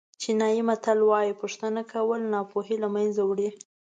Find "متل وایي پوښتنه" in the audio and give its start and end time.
0.69-1.81